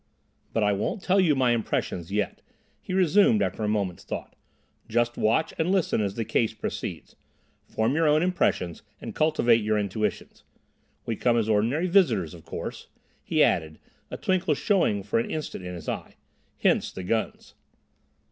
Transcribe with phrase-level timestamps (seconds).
[0.51, 2.41] "But I won't tell you my impressions yet,"
[2.81, 4.35] he resumed after a moment's thought.
[4.89, 7.15] "Just watch and listen as the case proceeds.
[7.67, 10.43] Form your own impressions and cultivate your intuitions.
[11.05, 12.87] We come as ordinary visitors, of course,"
[13.23, 13.77] he added,
[14.09, 16.15] a twinkle showing for an instant in his eye;
[16.57, 17.53] "hence, the guns."